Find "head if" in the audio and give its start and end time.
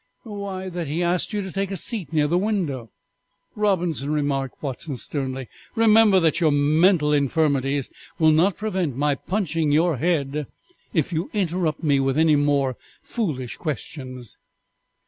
9.97-11.13